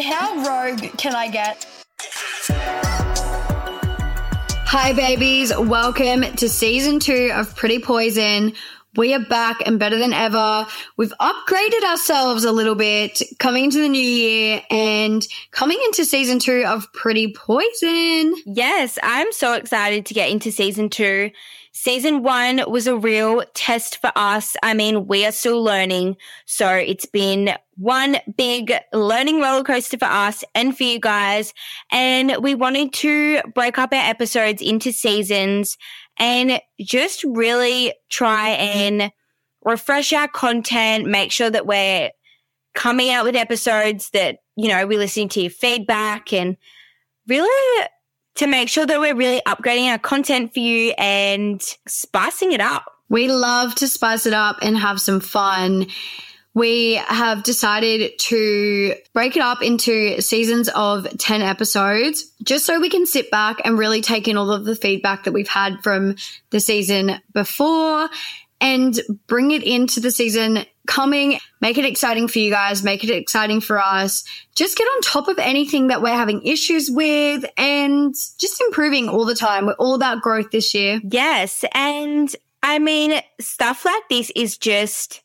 [0.00, 1.66] how rogue can I get?
[4.64, 5.52] Hi, babies.
[5.56, 8.54] Welcome to season two of Pretty Poison.
[8.96, 10.66] We are back and better than ever.
[10.96, 16.38] We've upgraded ourselves a little bit coming into the new year and coming into season
[16.38, 18.34] two of Pretty Poison.
[18.46, 21.30] Yes, I'm so excited to get into season two.
[21.74, 24.56] Season one was a real test for us.
[24.62, 26.16] I mean, we are still learning.
[26.44, 31.54] So it's been one big learning roller coaster for us and for you guys.
[31.90, 35.78] And we wanted to break up our episodes into seasons
[36.18, 39.10] and just really try and
[39.64, 42.10] refresh our content, make sure that we're
[42.74, 46.58] coming out with episodes that, you know, we're listening to your feedback and
[47.26, 47.86] really
[48.36, 52.84] to make sure that we're really upgrading our content for you and spicing it up.
[53.08, 55.86] We love to spice it up and have some fun.
[56.54, 62.90] We have decided to break it up into seasons of 10 episodes just so we
[62.90, 66.16] can sit back and really take in all of the feedback that we've had from
[66.50, 68.08] the season before
[68.60, 73.10] and bring it into the season coming, make it exciting for you guys, make it
[73.10, 74.24] exciting for us.
[74.54, 79.24] Just get on top of anything that we're having issues with and just improving all
[79.24, 79.66] the time.
[79.66, 81.00] We're all about growth this year.
[81.04, 81.64] Yes.
[81.72, 85.22] And I mean, stuff like this is just,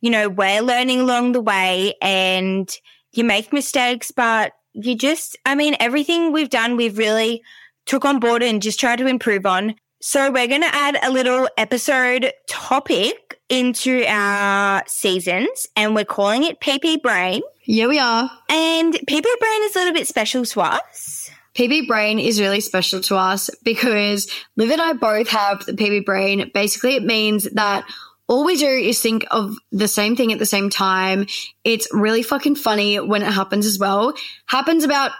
[0.00, 2.70] you know, we're learning along the way and
[3.12, 7.42] you make mistakes, but you just, I mean, everything we've done, we've really
[7.86, 9.74] took on board and just tried to improve on.
[10.08, 16.44] So we're going to add a little episode topic into our seasons and we're calling
[16.44, 17.42] it PP Brain.
[17.64, 18.30] Yeah, we are.
[18.48, 21.28] And PP Brain is a little bit special to us.
[21.56, 26.04] PB brain is really special to us because Liv and I both have the PB
[26.04, 26.52] brain.
[26.54, 27.84] Basically, it means that
[28.28, 31.26] all we do is think of the same thing at the same time.
[31.64, 34.14] It's really fucking funny when it happens as well.
[34.46, 35.10] Happens about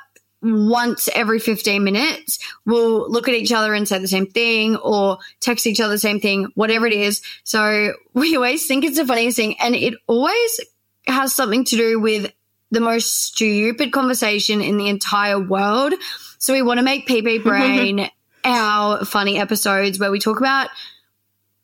[0.47, 2.39] once every 15 minutes.
[2.65, 5.99] We'll look at each other and say the same thing or text each other the
[5.99, 7.23] same thing, whatever it is.
[7.45, 9.59] So we always think it's the funniest thing.
[9.61, 10.61] And it always
[11.07, 12.33] has something to do with
[12.71, 15.95] the most stupid conversation in the entire world.
[16.39, 18.09] So we want to make PP Brain
[18.45, 20.69] our funny episodes where we talk about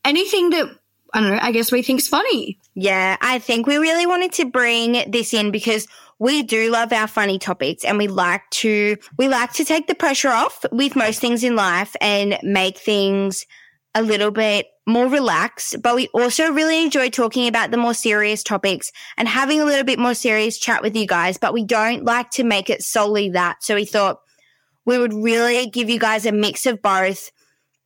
[0.04, 0.76] anything that
[1.14, 2.58] I don't know, I guess we think's funny.
[2.74, 5.86] Yeah, I think we really wanted to bring this in because
[6.18, 9.94] we do love our funny topics and we like to we like to take the
[9.94, 13.46] pressure off with most things in life and make things
[13.94, 18.42] a little bit more relaxed, but we also really enjoy talking about the more serious
[18.42, 22.04] topics and having a little bit more serious chat with you guys, but we don't
[22.04, 23.62] like to make it solely that.
[23.62, 24.20] So we thought
[24.84, 27.30] we would really give you guys a mix of both.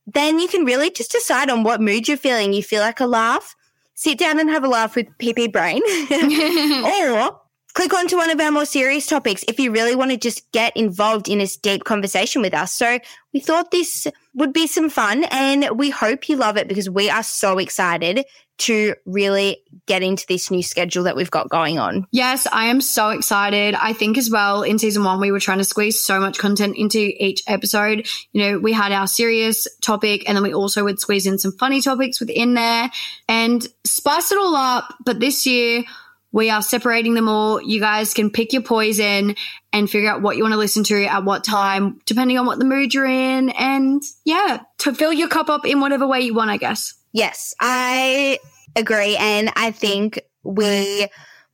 [0.07, 2.53] Then you can really just decide on what mood you're feeling.
[2.53, 3.55] You feel like a laugh?
[3.93, 5.81] Sit down and have a laugh with PP Brain.
[7.21, 7.39] or
[7.77, 10.51] click on to one of our more serious topics if you really want to just
[10.51, 12.71] get involved in this deep conversation with us.
[12.71, 12.97] So
[13.35, 17.11] we thought this would be some fun and we hope you love it because we
[17.11, 18.25] are so excited
[18.57, 22.07] to really get into this new schedule that we've got going on.
[22.09, 23.75] Yes, I am so excited.
[23.75, 26.75] I think as well in season one, we were trying to squeeze so much content
[26.77, 28.07] into each episode.
[28.31, 31.51] You know, we had our serious topic and then we also would squeeze in some
[31.51, 32.89] funny topics within there
[33.29, 34.95] and spice it all up.
[35.05, 35.83] But this year,
[36.31, 37.61] we are separating them all.
[37.61, 39.35] You guys can pick your poison
[39.71, 42.59] and figure out what you want to listen to at what time, depending on what
[42.59, 43.49] the mood you're in.
[43.51, 46.93] And yeah, to fill your cup up in whatever way you want, I guess.
[47.13, 48.39] Yes, I
[48.75, 49.15] agree.
[49.17, 51.07] And I think we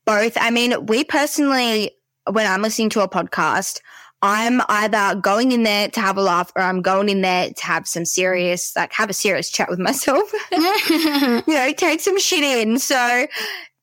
[0.06, 1.92] both, I mean, we personally,
[2.30, 3.80] when I'm listening to a podcast,
[4.22, 7.66] I'm either going in there to have a laugh or I'm going in there to
[7.66, 10.32] have some serious, like have a serious chat with myself.
[10.52, 12.80] you know, take some shit in.
[12.80, 13.28] So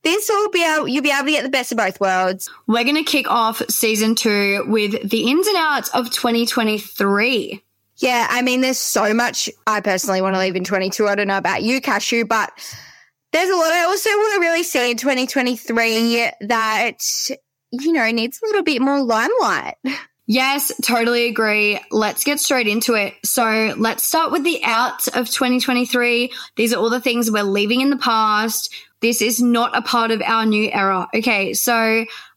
[0.03, 2.50] this will be able, you'll be able to get the best of both worlds.
[2.66, 7.62] We're going to kick off season two with the ins and outs of 2023.
[7.97, 11.06] Yeah, I mean, there's so much I personally want to leave in 22.
[11.06, 12.50] I don't know about you, Cashew, but
[13.33, 16.99] there's a lot I also want to really see in 2023 that,
[17.70, 19.75] you know, needs a little bit more limelight.
[20.26, 21.81] Yes, totally agree.
[21.91, 23.14] Let's get straight into it.
[23.25, 26.32] So let's start with the outs of 2023.
[26.55, 28.73] These are all the things we're leaving in the past.
[29.00, 31.08] This is not a part of our new era.
[31.14, 31.75] Okay, so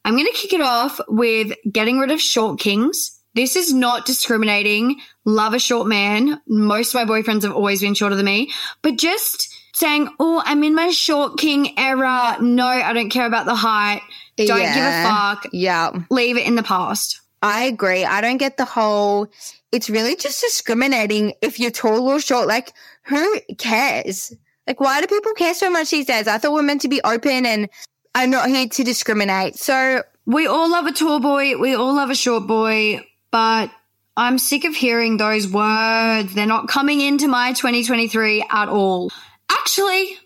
[0.05, 3.19] I'm going to kick it off with getting rid of short kings.
[3.35, 4.99] This is not discriminating.
[5.25, 6.39] Love a short man.
[6.47, 8.51] Most of my boyfriends have always been shorter than me,
[8.81, 12.37] but just saying, Oh, I'm in my short king era.
[12.39, 14.01] No, I don't care about the height.
[14.37, 14.73] Don't Yeah.
[14.75, 15.49] give a fuck.
[15.51, 15.91] Yeah.
[16.11, 17.19] Leave it in the past.
[17.41, 18.05] I agree.
[18.05, 19.27] I don't get the whole,
[19.71, 22.47] it's really just discriminating if you're tall or short.
[22.47, 22.71] Like,
[23.05, 24.31] who cares?
[24.67, 26.27] Like, why do people care so much these days?
[26.27, 27.69] I thought we're meant to be open and
[28.15, 29.57] I'm not here to discriminate.
[29.57, 33.71] So we all love a tall boy, we all love a short boy, but
[34.15, 36.33] I'm sick of hearing those words.
[36.33, 39.11] They're not coming into my 2023 at all.
[39.49, 40.17] Actually,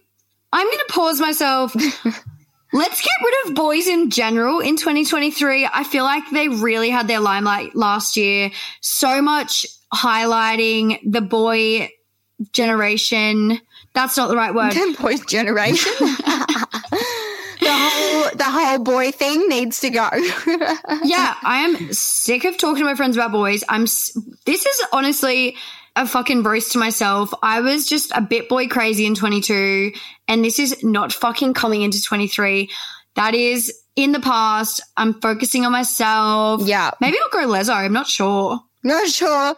[0.51, 1.73] I'm going to pause myself.
[2.73, 5.69] Let's get rid of boys in general in 2023.
[5.71, 8.51] I feel like they really had their limelight last year.
[8.81, 11.89] So much highlighting the boy
[12.51, 13.61] generation.
[13.97, 14.73] That's not the right word.
[14.77, 15.91] The boy generation.
[15.99, 20.07] the whole the whole boy thing needs to go.
[21.03, 23.63] yeah, I am sick of talking to my friends about boys.
[23.67, 23.85] I'm.
[24.45, 25.55] This is honestly
[25.95, 27.33] a fucking roast to myself.
[27.41, 29.93] I was just a bit boy crazy in 22,
[30.27, 32.69] and this is not fucking coming into 23.
[33.15, 34.79] That is in the past.
[34.95, 36.61] I'm focusing on myself.
[36.61, 36.91] Yeah.
[37.01, 37.73] Maybe I'll go leso.
[37.73, 38.59] I'm not sure.
[38.83, 39.55] Not sure.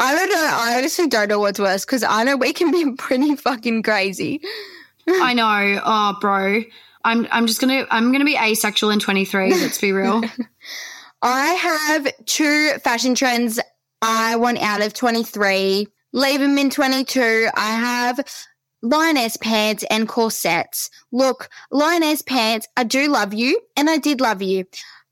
[0.00, 0.50] I don't know.
[0.52, 4.40] I honestly don't know what's worse because I know we can be pretty fucking crazy.
[5.08, 5.80] I know.
[5.84, 6.62] Oh, bro.
[7.04, 9.52] I'm I'm just gonna I'm gonna be asexual in 23.
[9.52, 10.22] Let's be real.
[11.22, 13.60] I have two fashion trends
[14.02, 15.86] I want out of 23.
[16.12, 17.48] Leave them in 22.
[17.54, 18.20] I have
[18.82, 20.90] lioness pants and corsets.
[21.12, 24.66] Look, lioness pants, I do love you and I did love you,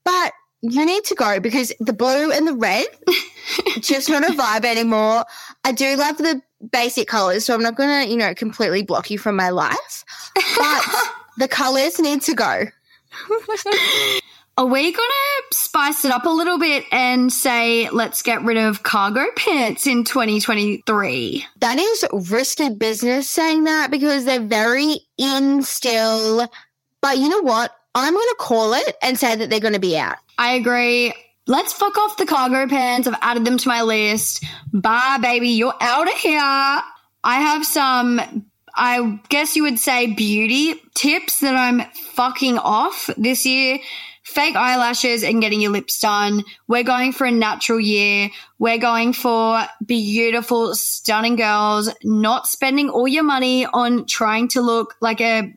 [0.05, 0.33] but
[0.71, 2.87] you need to go because the blue and the red
[3.81, 5.25] just not a vibe anymore.
[5.63, 6.41] I do love the
[6.73, 10.05] basic colors, so I'm not going to, you know, completely block you from my life,
[10.57, 10.85] but
[11.39, 12.65] the colors need to go.
[14.57, 18.57] Are we going to spice it up a little bit and say, let's get rid
[18.57, 21.45] of cargo pants in 2023?
[21.59, 26.49] That is risky business saying that because they're very in still.
[27.01, 27.77] But you know what?
[27.97, 30.17] I'm going to call it and say that they're going to be out.
[30.39, 31.13] I agree.
[31.47, 33.07] Let's fuck off the cargo pants.
[33.07, 34.45] I've added them to my list.
[34.73, 35.51] Bye, baby.
[35.51, 36.41] You're out of here.
[36.41, 36.83] I
[37.25, 41.83] have some, I guess you would say, beauty tips that I'm
[42.15, 43.79] fucking off this year
[44.25, 46.43] fake eyelashes and getting your lips done.
[46.67, 48.31] We're going for a natural year.
[48.59, 54.97] We're going for beautiful, stunning girls, not spending all your money on trying to look
[55.01, 55.55] like a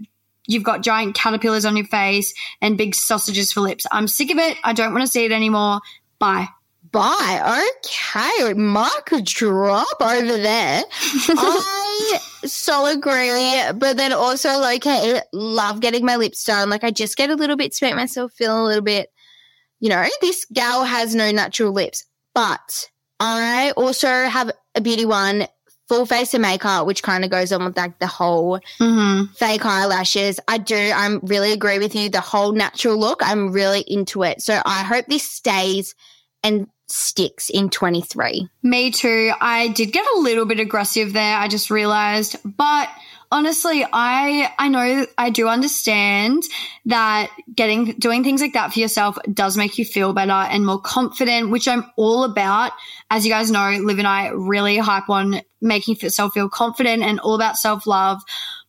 [0.48, 3.86] you've got giant caterpillars on your face and big sausages for lips.
[3.92, 4.58] I'm sick of it.
[4.64, 5.82] I don't want to see it anymore.
[6.20, 6.48] Bye.
[6.92, 7.70] Bye.
[7.86, 8.54] Okay.
[8.54, 10.84] Mark drop over there.
[10.92, 13.62] I so agree.
[13.76, 16.70] But then also, like, I love getting my lips done.
[16.70, 19.12] Like, I just get a little bit to make myself feel a little bit,
[19.80, 22.06] you know, this gal has no natural lips.
[22.34, 22.90] But
[23.20, 25.48] I also have a beauty one
[25.88, 29.26] full face of makeup, which kind of goes on with like the whole mm-hmm.
[29.34, 30.40] fake eyelashes.
[30.48, 32.10] I do, I'm really agree with you.
[32.10, 34.42] The whole natural look, I'm really into it.
[34.42, 35.96] So I hope this stays
[36.44, 38.48] and sticks in 23.
[38.64, 39.32] Me too.
[39.40, 41.38] I did get a little bit aggressive there.
[41.38, 42.90] I just realized, but
[43.32, 46.44] honestly, I I know I do understand
[46.86, 50.82] that getting doing things like that for yourself does make you feel better and more
[50.82, 52.72] confident, which I'm all about.
[53.10, 57.20] As you guys know, Liv and I really hype on making yourself feel confident and
[57.20, 58.22] all about self love.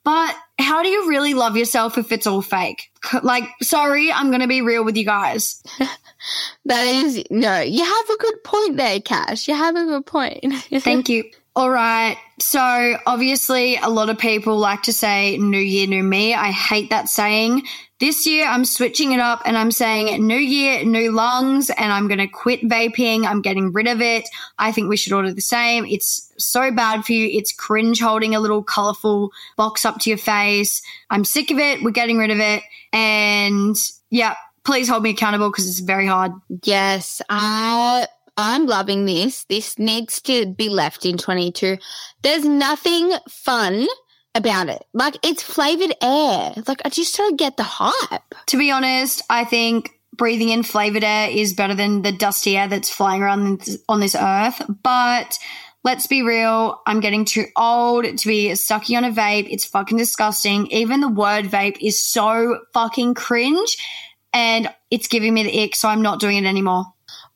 [0.05, 2.90] But how do you really love yourself if it's all fake?
[3.22, 5.62] Like, sorry, I'm going to be real with you guys.
[6.64, 9.49] that is, no, you have a good point there, Cash.
[9.49, 10.54] You have a good point.
[10.81, 11.25] Thank you.
[11.58, 12.16] All right.
[12.38, 16.32] So, obviously, a lot of people like to say new year, new me.
[16.32, 17.64] I hate that saying.
[17.99, 22.06] This year, I'm switching it up and I'm saying new year, new lungs, and I'm
[22.06, 23.26] going to quit vaping.
[23.26, 24.28] I'm getting rid of it.
[24.61, 25.85] I think we should order the same.
[25.85, 27.26] It's so bad for you.
[27.37, 30.80] It's cringe holding a little colorful box up to your face.
[31.11, 31.83] I'm sick of it.
[31.83, 32.62] We're getting rid of it.
[32.92, 33.76] And
[34.11, 36.30] yeah, please hold me accountable because it's very hard.
[36.62, 37.21] Yes.
[37.28, 38.06] Uh,
[38.38, 39.45] I'm loving this.
[39.45, 41.76] This needs to be left in 22.
[42.23, 43.88] There's nothing fun
[44.37, 44.85] about it.
[44.95, 46.54] Like it's flavored air.
[46.68, 48.35] Like I just don't get the hype.
[48.47, 52.68] To be honest, I think breathing in flavored air is better than the dusty air
[52.68, 54.62] that's flying around on this earth.
[54.85, 55.37] But
[55.83, 59.49] let's be real, I'm getting too old to be sucking on a vape.
[59.50, 60.68] It's fucking disgusting.
[60.68, 63.76] Even the word vape is so fucking cringe
[64.33, 66.85] and it's giving me the ick, so I'm not doing it anymore.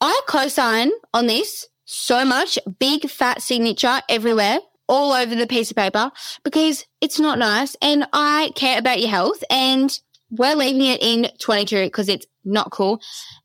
[0.03, 2.59] I co sign on this so much.
[2.81, 6.11] Big fat signature everywhere all over the piece of paper
[6.43, 9.97] because it's not nice and I care about your health and
[10.29, 13.01] we're leaving it in 22 because it's not cool.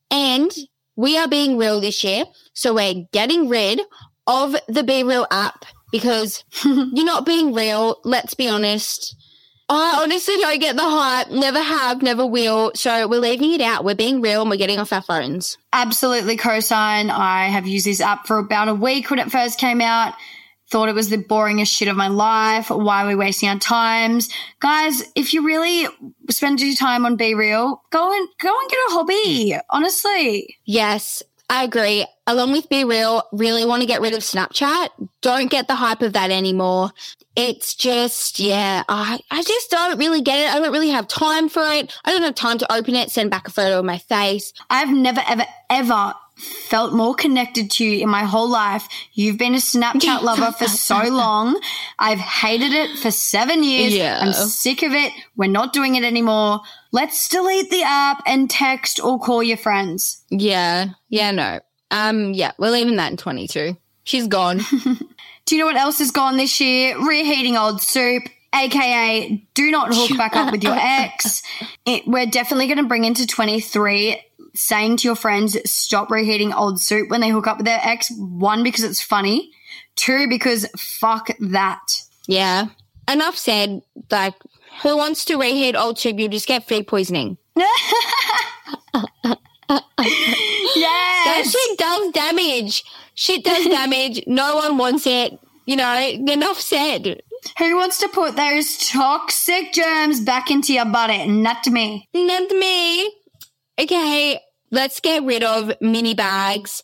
[0.10, 0.52] And
[0.96, 2.26] we are being real this year.
[2.54, 3.80] So we're getting rid
[4.26, 8.00] of the BeReal app because you're not being real.
[8.04, 9.16] Let's be honest.
[9.70, 11.30] I honestly don't get the hype.
[11.30, 12.72] Never have, never will.
[12.76, 13.84] So we're leaving it out.
[13.84, 15.58] We're being real and we're getting off our phones.
[15.74, 17.10] Absolutely co-sign.
[17.10, 20.14] I have used this app for about a week when it first came out
[20.70, 22.70] thought it was the boringest shit of my life.
[22.70, 24.30] Why are we wasting our times?
[24.60, 25.88] Guys, if you really
[26.30, 29.56] spend your time on BeReal, go and go and get a hobby.
[29.70, 30.58] Honestly.
[30.66, 32.06] Yes, I agree.
[32.26, 34.90] Along with BeReal, really want to get rid of Snapchat.
[35.22, 36.92] Don't get the hype of that anymore.
[37.38, 40.56] It's just, yeah, I, I just don't really get it.
[40.56, 41.96] I don't really have time for it.
[42.04, 44.54] I don't have time to open it, send back a photo of my face.
[44.72, 48.88] I've never, ever, ever felt more connected to you in my whole life.
[49.14, 51.62] You've been a Snapchat lover for so long.
[52.00, 53.96] I've hated it for seven years.
[53.96, 54.18] Yeah.
[54.20, 55.14] I'm sick of it.
[55.36, 56.62] We're not doing it anymore.
[56.92, 60.24] Let's delete the app and text or call your friends.
[60.32, 61.60] Yeah, yeah, no.
[61.92, 63.78] Um, yeah, we're leaving that in 22.
[64.06, 64.62] She's gone.
[65.48, 67.00] Do you know what else is gone this year?
[67.08, 68.24] Reheating old soup.
[68.54, 71.42] AKA, do not hook back up with your ex.
[71.86, 74.22] It, we're definitely going to bring into 23
[74.54, 78.12] saying to your friends, stop reheating old soup when they hook up with their ex.
[78.18, 79.52] One, because it's funny.
[79.96, 81.80] Two, because fuck that.
[82.28, 82.68] yeah.
[83.10, 83.84] Enough said.
[84.12, 84.34] Like,
[84.84, 86.20] who wants to reheat old soup?
[86.20, 87.38] You just get food poisoning.
[91.38, 92.84] That shit does damage.
[93.18, 94.24] Shit does damage.
[94.28, 95.38] No one wants it.
[95.66, 97.22] You know, enough said.
[97.58, 101.28] Who wants to put those toxic germs back into your body?
[101.28, 102.08] Not me.
[102.14, 103.12] Not me.
[103.80, 104.40] Okay,
[104.72, 106.84] let's get rid of mini bags.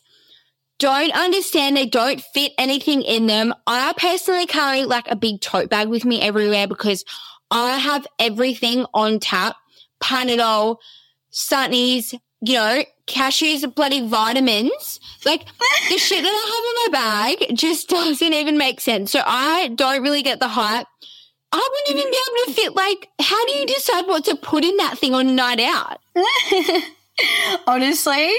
[0.80, 3.54] Don't understand they don't fit anything in them.
[3.68, 7.04] I personally carry like a big tote bag with me everywhere because
[7.50, 9.54] I have everything on tap.
[10.02, 10.78] Panadol,
[11.32, 15.00] Sunnies, you know, cashews, are bloody vitamins.
[15.24, 15.46] Like
[15.88, 19.12] the shit that I have in my bag just doesn't even make sense.
[19.12, 20.86] So I don't really get the hype.
[21.52, 24.64] I wouldn't even be able to fit like, how do you decide what to put
[24.64, 25.98] in that thing on a night out?
[27.68, 28.32] Honestly,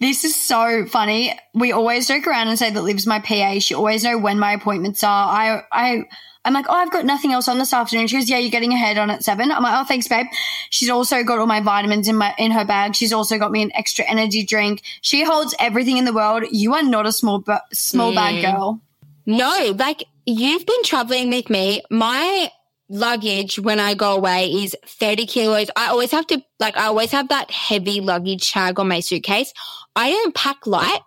[0.00, 1.36] this is so funny.
[1.52, 3.58] We always joke around and say that Liv's my PA.
[3.58, 5.28] She always know when my appointments are.
[5.28, 6.04] I, I,
[6.44, 8.06] I'm like, oh, I've got nothing else on this afternoon.
[8.06, 9.52] She goes, yeah, you're getting ahead on at seven.
[9.52, 10.26] I'm like, oh, thanks, babe.
[10.70, 12.94] She's also got all my vitamins in my in her bag.
[12.94, 14.82] She's also got me an extra energy drink.
[15.02, 16.44] She holds everything in the world.
[16.50, 18.52] You are not a small ba- small bag mm.
[18.52, 18.80] girl.
[19.26, 21.82] No, like you've been traveling with me.
[21.90, 22.50] My
[22.88, 25.70] luggage when I go away is 30 kilos.
[25.76, 29.52] I always have to, like, I always have that heavy luggage tag on my suitcase.
[29.94, 31.00] I don't pack light.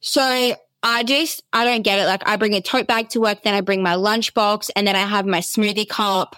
[0.00, 0.56] So
[0.88, 2.06] I just, I don't get it.
[2.06, 4.94] Like, I bring a tote bag to work, then I bring my lunchbox, and then
[4.94, 6.36] I have my smoothie cup,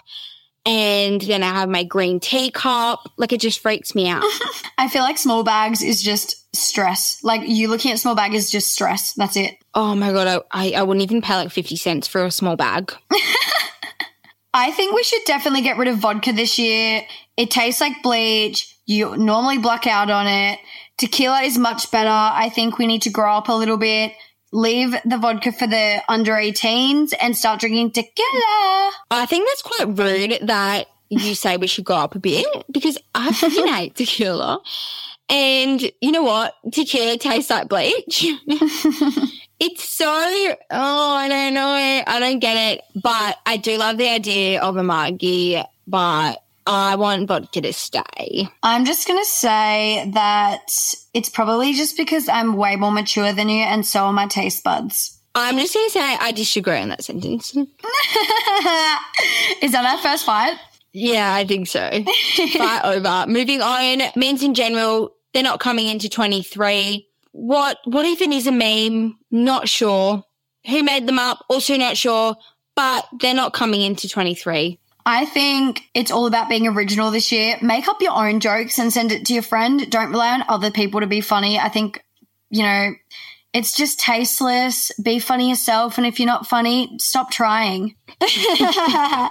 [0.65, 3.11] and then I have my green tea cup.
[3.15, 4.23] Like, it just freaks me out.
[4.79, 7.23] I feel like small bags is just stress.
[7.23, 9.13] Like you looking at small bag is just stress.
[9.13, 9.55] That's it.
[9.75, 10.43] oh my God.
[10.51, 12.91] I, I, I wouldn't even pay like 50 cents for a small bag.
[14.53, 17.05] I think we should definitely get rid of vodka this year.
[17.37, 18.75] It tastes like bleach.
[18.87, 20.59] You normally black out on it.
[20.97, 22.09] Tequila is much better.
[22.09, 24.11] I think we need to grow up a little bit.
[24.51, 28.91] Leave the vodka for the under 18s and start drinking tequila.
[29.11, 32.97] I think that's quite rude that you say we should go up a bit because
[33.13, 34.61] I fucking hate tequila.
[35.29, 36.55] And you know what?
[36.71, 38.25] Tequila tastes like bleach.
[39.59, 42.03] it's so, oh, I don't know.
[42.07, 42.83] I don't get it.
[42.95, 48.47] But I do love the idea of a margie, but I want vodka to stay.
[48.61, 50.69] I'm just going to say that
[51.15, 54.63] it's probably just because I'm way more mature than you and so are my taste
[54.63, 55.19] buds.
[55.33, 57.55] I'm just going to say I disagree on that sentence.
[59.63, 60.59] Is that our first fight?
[60.93, 61.89] Yeah, I think so.
[62.35, 63.25] Fight over.
[63.27, 67.07] Moving on, men's in general, they're not coming into 23.
[67.31, 69.17] What, what even is a meme?
[69.31, 70.23] Not sure.
[70.67, 71.43] Who made them up?
[71.49, 72.35] Also not sure,
[72.75, 74.77] but they're not coming into 23.
[75.05, 77.57] I think it's all about being original this year.
[77.61, 79.89] Make up your own jokes and send it to your friend.
[79.89, 81.57] Don't rely on other people to be funny.
[81.57, 82.03] I think,
[82.49, 82.91] you know,
[83.53, 84.91] it's just tasteless.
[85.01, 85.97] Be funny yourself.
[85.97, 87.95] And if you're not funny, stop trying.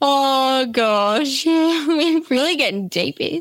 [0.00, 1.44] Oh gosh.
[1.46, 3.40] We're really getting deep here.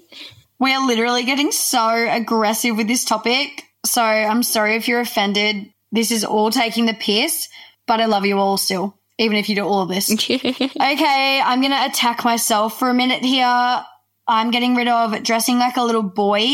[0.60, 3.64] We're literally getting so aggressive with this topic.
[3.86, 5.72] So I'm sorry if you're offended.
[5.92, 7.48] This is all taking the piss,
[7.86, 10.10] but I love you all still, even if you do all of this.
[10.30, 13.84] Okay, I'm going to attack myself for a minute here.
[14.28, 16.46] I'm getting rid of dressing like a little boy.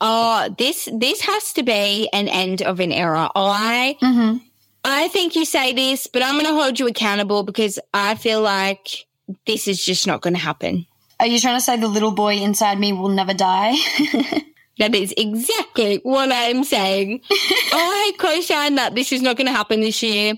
[0.00, 3.30] oh, this, this has to be an end of an era.
[3.34, 4.38] I, Mm-hmm.
[4.86, 8.42] I think you say this, but I'm going to hold you accountable because I feel
[8.42, 9.06] like
[9.46, 10.86] this is just not going to happen.
[11.18, 13.76] Are you trying to say the little boy inside me will never die?
[14.78, 17.20] That is exactly what I'm saying.
[17.30, 20.34] I co-sign that this is not going to happen this year.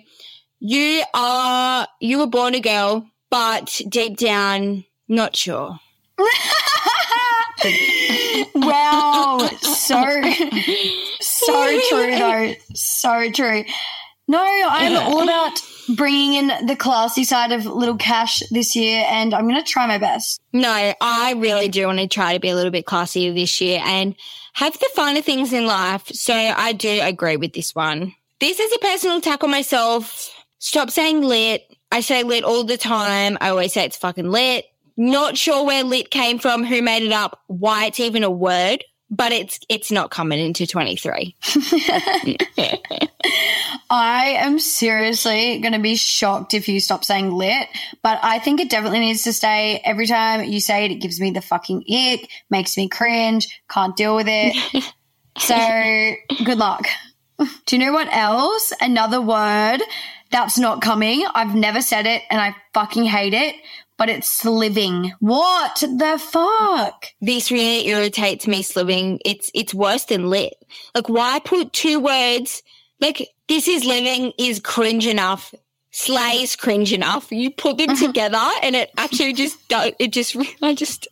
[0.68, 5.78] You are, you were born a girl, but deep down, not sure.
[8.56, 10.22] wow, so
[11.20, 13.62] so true though, so true.
[14.26, 15.52] No, I'm all about
[15.94, 19.86] bringing in the classy side of little cash this year, and I'm going to try
[19.86, 20.40] my best.
[20.52, 23.80] No, I really do want to try to be a little bit classier this year
[23.84, 24.16] and
[24.54, 26.08] have the finer things in life.
[26.08, 28.16] So I do agree with this one.
[28.40, 30.32] This is a personal attack on myself.
[30.66, 31.62] Stop saying lit.
[31.92, 33.38] I say lit all the time.
[33.40, 34.64] I always say it's fucking lit.
[34.96, 38.82] Not sure where lit came from, who made it up, why it's even a word,
[39.08, 41.36] but it's it's not coming into 23.
[43.90, 47.68] I am seriously going to be shocked if you stop saying lit,
[48.02, 49.80] but I think it definitely needs to stay.
[49.84, 53.94] Every time you say it, it gives me the fucking ick, makes me cringe, can't
[53.94, 54.82] deal with it.
[55.38, 56.88] so good luck.
[57.66, 58.72] Do you know what else?
[58.80, 59.80] Another word
[60.30, 61.24] that's not coming.
[61.34, 63.54] I've never said it and I fucking hate it,
[63.96, 65.12] but it's sliving.
[65.20, 67.06] What the fuck?
[67.20, 69.20] This really irritates me, sliving.
[69.24, 70.54] It's it's worse than lit.
[70.94, 72.62] Like why put two words
[73.00, 75.54] like this is living is cringe enough.
[75.90, 77.32] Slay is cringe enough.
[77.32, 78.06] You put them mm-hmm.
[78.06, 81.08] together and it actually just don't it just I just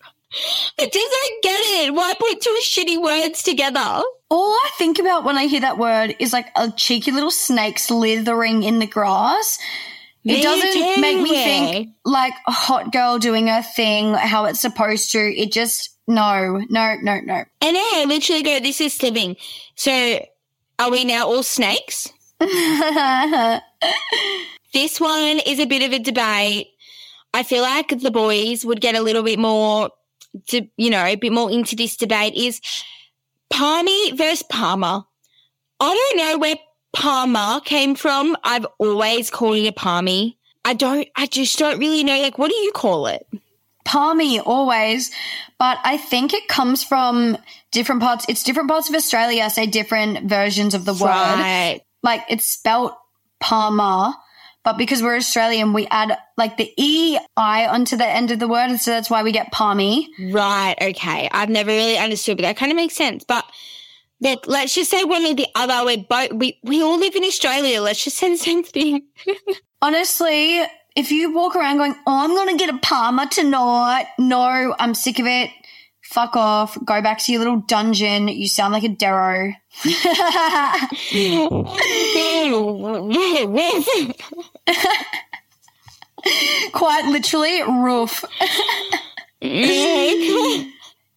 [0.78, 1.94] I just don't get it.
[1.94, 4.02] Why put two shitty words together?
[4.30, 7.78] All I think about when I hear that word is like a cheeky little snake
[7.78, 9.58] slithering in the grass.
[10.24, 14.60] It doesn't too, make me think like a hot girl doing her thing, how it's
[14.60, 15.18] supposed to.
[15.18, 17.34] It just, no, no, no, no.
[17.34, 19.36] And I literally go, this is sliving.
[19.74, 20.24] So
[20.78, 22.10] are we now all snakes?
[24.74, 26.66] This one is a bit of a debate.
[27.32, 29.90] I feel like the boys would get a little bit more,
[30.48, 32.60] to, you know, a bit more into this debate is
[33.50, 35.06] Parmi versus Parma.
[35.80, 36.56] I don't know where
[36.94, 38.36] Parma came from.
[38.44, 40.38] I've always called it a Parmi.
[40.64, 42.20] I don't, I just don't really know.
[42.20, 43.26] Like, what do you call it?
[43.84, 45.10] Parmi always,
[45.58, 47.36] but I think it comes from
[47.70, 48.24] different parts.
[48.28, 51.10] It's different parts of Australia say different versions of the word.
[51.10, 51.82] Right.
[52.02, 52.96] Like it's spelt
[53.40, 54.18] Parma,
[54.64, 58.48] but because we're Australian, we add like the E I onto the end of the
[58.48, 60.08] word, and so that's why we get parmi.
[60.30, 60.74] Right.
[60.80, 61.28] Okay.
[61.30, 63.24] I've never really understood, but that kind of makes sense.
[63.24, 63.44] But
[64.20, 65.84] look, let's just say one or the other.
[65.84, 67.82] We're both, we, we all live in Australia.
[67.82, 69.02] Let's just say the same thing.
[69.82, 70.62] Honestly,
[70.96, 75.18] if you walk around going, "Oh, I'm gonna get a Parma tonight," no, I'm sick
[75.18, 75.50] of it.
[76.14, 76.78] Fuck off.
[76.84, 78.28] Go back to your little dungeon.
[78.28, 79.52] You sound like a Darrow.
[86.72, 88.24] Quite literally, roof.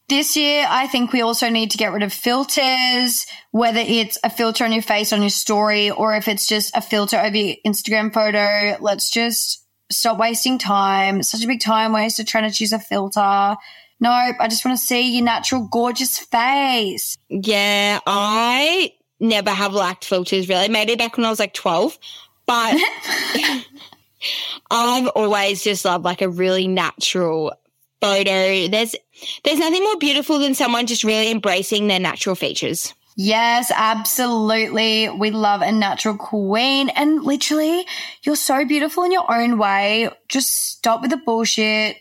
[0.10, 4.31] This year, I think we also need to get rid of filters, whether it's a
[4.31, 7.55] filter on your face on your story or if it's just a filter over your
[7.63, 8.77] Instagram photo.
[8.81, 11.21] Let's just stop wasting time.
[11.21, 13.57] Such a big time waster trying to choose a filter.
[13.99, 17.17] Nope, I just want to see your natural, gorgeous face.
[17.29, 20.69] yeah, I never have liked filters really.
[20.69, 21.97] Maybe back when I was like 12,
[22.45, 22.77] but
[24.71, 27.53] I've always just loved like a really natural
[28.01, 28.67] photo.
[28.67, 28.95] There's,
[29.43, 32.93] there's nothing more beautiful than someone just really embracing their natural features.
[33.19, 35.10] Yes, absolutely.
[35.10, 36.89] We love a natural queen.
[36.89, 37.83] And literally,
[38.21, 40.10] you're so beautiful in your own way.
[40.29, 41.97] Just stop with the bullshit.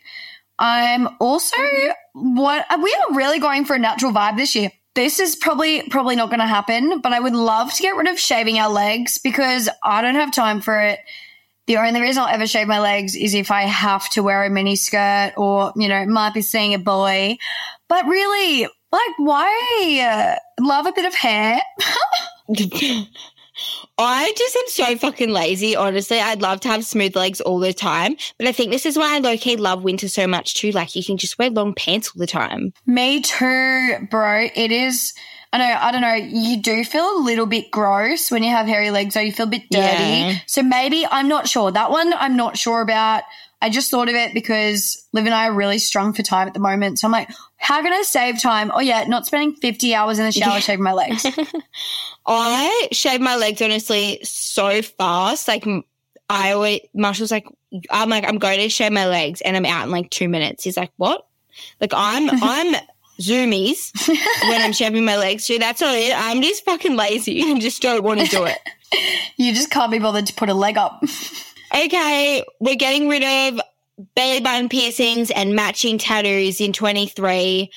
[0.58, 2.36] I'm also mm-hmm.
[2.36, 4.70] what uh, we are really going for a natural vibe this year.
[4.94, 8.08] This is probably probably not going to happen, but I would love to get rid
[8.08, 11.00] of shaving our legs because I don't have time for it.
[11.66, 14.50] The only reason I'll ever shave my legs is if I have to wear a
[14.50, 17.36] mini skirt or, you know, might be seeing a boy.
[17.88, 21.60] But really, like, why uh, love a bit of hair?
[23.98, 26.20] I just am so fucking lazy, honestly.
[26.20, 28.16] I'd love to have smooth legs all the time.
[28.38, 30.70] But I think this is why I low key love winter so much too.
[30.70, 32.72] Like you can just wear long pants all the time.
[32.84, 34.48] Me too, bro.
[34.54, 35.14] It is.
[35.52, 35.78] I know.
[35.80, 36.14] I don't know.
[36.14, 39.20] You do feel a little bit gross when you have hairy legs, though.
[39.20, 39.80] You feel a bit dirty.
[39.80, 40.38] Yeah.
[40.46, 41.70] So maybe I'm not sure.
[41.70, 43.22] That one I'm not sure about.
[43.62, 46.54] I just thought of it because Liv and I are really strung for time at
[46.54, 46.98] the moment.
[46.98, 48.70] So I'm like, how can I save time?
[48.74, 51.26] Oh yeah, not spending 50 hours in the shower shaving my legs.
[52.26, 55.48] I shave my legs honestly so fast.
[55.48, 55.66] Like
[56.28, 57.46] I always, Marshall's like,
[57.90, 60.64] I'm like, I'm going to shave my legs and I'm out in like two minutes.
[60.64, 61.26] He's like, what?
[61.80, 62.76] Like I'm, I'm
[63.20, 65.46] zoomies when I'm shaving my legs.
[65.46, 66.12] So that's not it.
[66.14, 68.58] I'm just fucking lazy and just don't want to do it.
[69.36, 71.02] you just can't be bothered to put a leg up.
[71.74, 73.60] Okay, we're getting rid of
[74.14, 77.70] belly button piercings and matching tattoos in 23.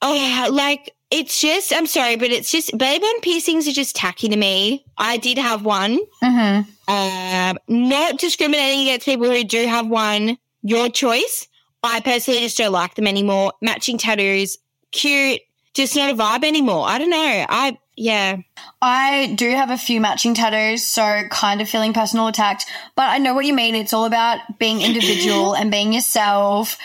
[0.00, 4.28] Oh, like, it's just, I'm sorry, but it's just, belly button piercings are just tacky
[4.28, 4.84] to me.
[4.98, 5.98] I did have one.
[6.22, 6.68] mm-hmm.
[6.88, 10.38] Um, not discriminating against people who do have one.
[10.62, 11.48] Your choice.
[11.82, 13.52] I personally just don't like them anymore.
[13.60, 14.58] Matching tattoos,
[14.92, 15.40] cute,
[15.74, 16.86] just not a vibe anymore.
[16.86, 17.46] I don't know.
[17.48, 18.38] I Yeah.
[18.80, 22.64] I do have a few matching tattoos, so kind of feeling personal attacked,
[22.96, 23.74] but I know what you mean.
[23.74, 26.78] It's all about being individual and being yourself.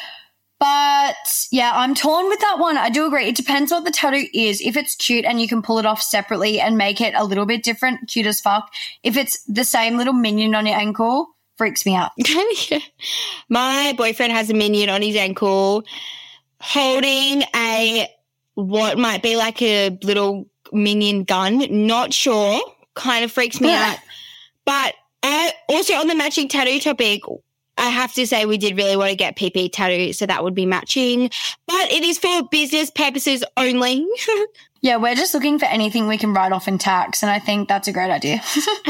[0.60, 1.16] But
[1.52, 2.78] yeah, I'm torn with that one.
[2.78, 3.28] I do agree.
[3.28, 4.60] It depends what the tattoo is.
[4.60, 7.46] If it's cute and you can pull it off separately and make it a little
[7.46, 8.72] bit different, cute as fuck.
[9.04, 12.12] If it's the same little minion on your ankle, freaks me out.
[13.50, 15.84] My boyfriend has a minion on his ankle
[16.60, 18.08] holding a
[18.56, 21.66] what might be like a little minion gun.
[21.88, 22.62] Not sure.
[22.96, 23.98] Kind of freaks me out.
[24.66, 27.22] But uh, also on the matching tattoo topic,
[27.78, 30.56] I have to say we did really want to get PP tattoo, so that would
[30.56, 31.30] be matching.
[31.68, 34.08] But it is for business purposes only.
[34.82, 37.68] yeah, we're just looking for anything we can write off in tax, and I think
[37.70, 38.42] that's a great idea.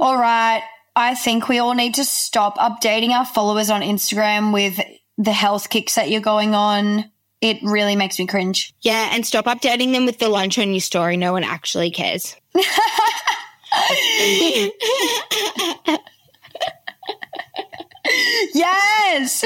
[0.00, 0.62] all right.
[0.96, 4.80] I think we all need to stop updating our followers on Instagram with
[5.18, 7.10] the health kicks that you're going on.
[7.40, 8.72] It really makes me cringe.
[8.80, 11.16] Yeah, and stop updating them with the lunch on your story.
[11.16, 12.36] No one actually cares.
[18.54, 19.44] yes.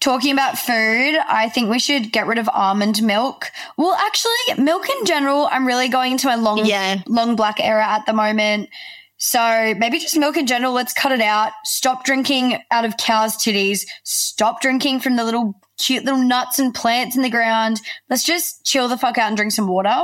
[0.00, 3.50] Talking about food, I think we should get rid of almond milk.
[3.78, 7.00] Well, actually, milk in general, I'm really going into my long, Yeah.
[7.06, 8.68] long black era at the moment.
[9.16, 10.72] So maybe just milk in general.
[10.72, 11.52] Let's cut it out.
[11.64, 13.86] Stop drinking out of cows' titties.
[14.02, 17.80] Stop drinking from the little cute little nuts and plants in the ground.
[18.10, 20.02] Let's just chill the fuck out and drink some water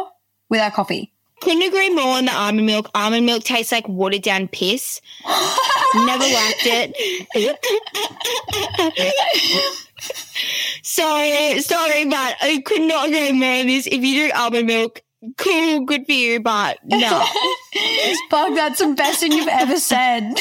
[0.48, 1.12] with our coffee.
[1.40, 2.90] Couldn't agree more on the almond milk.
[2.94, 5.00] Almond milk tastes like watered down piss.
[5.94, 7.34] Never liked it.
[10.82, 13.86] sorry, sorry, but I could not agree more on this.
[13.86, 15.02] If you drink almond milk,
[15.36, 17.08] cool, good for you, but no.
[18.30, 20.34] Fuck, that's the best thing you've ever said.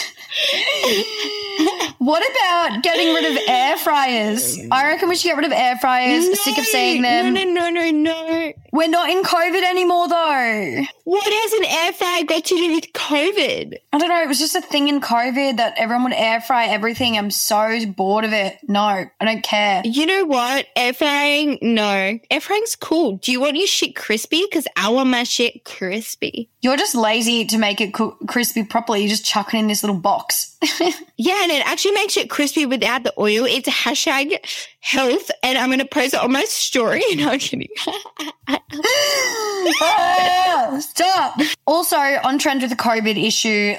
[1.98, 4.58] what about getting rid of air fryers?
[4.72, 6.42] I reckon we should get rid of air fryers.
[6.44, 7.34] Sick of seeing them.
[7.34, 8.54] No, no, no, no, no.
[8.72, 10.84] We're not in COVID anymore, though.
[11.04, 13.78] What has an air fryer got to do with COVID?
[13.92, 14.22] I don't know.
[14.22, 17.18] It was just a thing in COVID that everyone would air fry everything.
[17.18, 18.58] I'm so bored of it.
[18.68, 19.82] No, I don't care.
[19.86, 20.68] You know what?
[20.76, 22.20] Air frying, no.
[22.30, 23.18] Air frying's cool.
[23.18, 24.44] Do you want your shit crispy?
[24.50, 26.50] Because I want my shit crispy.
[26.62, 29.02] You're just lazy to make it coo- crispy properly.
[29.02, 30.58] You just chuck it in this little box.
[31.22, 33.44] Yeah, and it actually makes it crispy without the oil.
[33.44, 34.38] It's hashtag
[34.82, 37.04] health, and I'm going to post it on my story.
[37.16, 37.68] No, I'm kidding.
[39.82, 41.40] Ah, Stop.
[41.68, 43.76] Also, on trend with the COVID issue,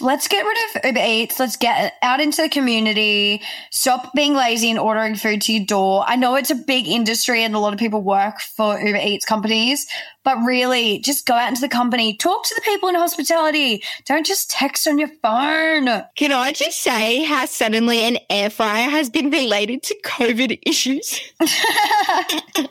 [0.00, 1.38] let's get rid of Uber Eats.
[1.38, 3.40] Let's get out into the community.
[3.70, 6.04] Stop being lazy and ordering food to your door.
[6.06, 9.24] I know it's a big industry and a lot of people work for Uber Eats
[9.24, 9.86] companies,
[10.24, 13.82] but really just go out into the company, talk to the people in hospitality.
[14.04, 16.04] Don't just text on your phone.
[16.16, 21.20] Can I just say how suddenly an air fryer has been related to COVID issues?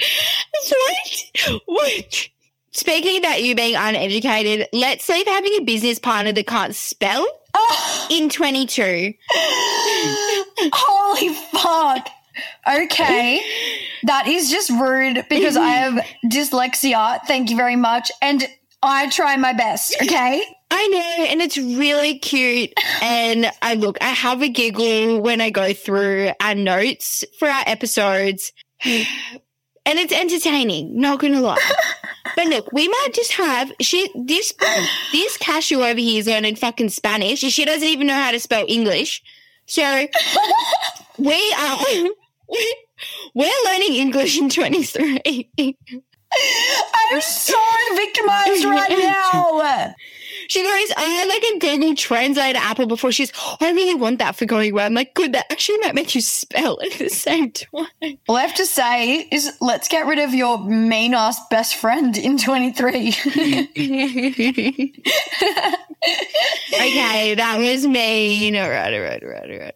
[0.68, 1.60] what?
[1.66, 2.28] What?
[2.80, 8.08] Speaking about you being uneducated, let's leave having a business partner that can't spell oh.
[8.10, 9.12] in 22.
[10.72, 12.08] Holy fuck.
[12.66, 13.42] Okay.
[14.04, 17.20] That is just rude because I have dyslexia.
[17.26, 18.10] Thank you very much.
[18.22, 18.48] And
[18.82, 20.42] I try my best, okay?
[20.70, 22.72] I know, and it's really cute.
[23.02, 27.64] And I look, I have a giggle when I go through our notes for our
[27.66, 28.52] episodes.
[29.86, 31.58] And it's entertaining, not gonna lie.
[32.40, 34.54] But look, we might just have she this
[35.12, 37.40] this cashew over here is learning fucking Spanish.
[37.40, 39.22] She doesn't even know how to spell English.
[39.66, 39.82] So
[41.18, 41.78] we are
[43.34, 45.48] we're learning English in 23.
[47.12, 47.60] I'm so
[47.94, 49.94] victimized right now.
[50.50, 54.18] She goes, I had like a Google Translate Apple before she's, oh, I really want
[54.18, 54.84] that for going well.
[54.84, 58.18] I'm like, good, that actually might make you spell at the same time.
[58.28, 62.18] All I have to say is let's get rid of your mean ass best friend
[62.18, 63.10] in 23.
[66.72, 68.56] okay, that was mean.
[68.56, 69.74] All right, all right, all right, all right.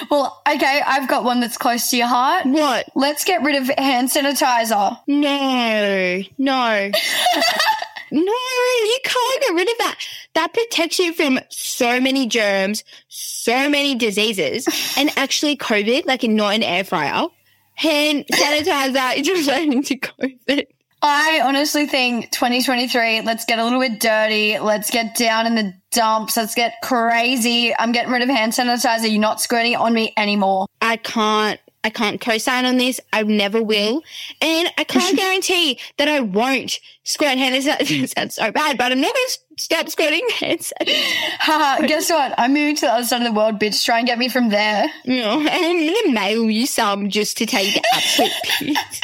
[0.10, 2.44] well, okay, I've got one that's close to your heart.
[2.44, 2.90] What?
[2.96, 4.98] Let's get rid of hand sanitizer.
[5.06, 6.90] No, no.
[8.12, 9.98] No, you can't get rid of that.
[10.34, 16.36] That protects you from so many germs, so many diseases, and actually COVID, like in
[16.36, 17.26] not an air fryer.
[17.74, 20.66] Hand sanitizer is relating to COVID.
[21.02, 24.58] I honestly think 2023, let's get a little bit dirty.
[24.58, 26.36] Let's get down in the dumps.
[26.36, 27.74] Let's get crazy.
[27.74, 29.10] I'm getting rid of hand sanitizer.
[29.10, 30.66] You're not squirting it on me anymore.
[30.82, 31.58] I can't.
[31.82, 33.00] I can't co-sign on this.
[33.12, 34.02] I never will.
[34.40, 37.80] And I can't guarantee that I won't squirt sanitizer.
[38.02, 40.72] It sounds so bad, but I'm never going to Stop squatting heads.
[41.38, 42.32] Haha, guess what?
[42.38, 43.84] I'm moving to the other side of the world, bitch.
[43.84, 44.90] Try and get me from there.
[45.04, 49.00] Know, and I'm gonna mail you some just to take the absolute piss.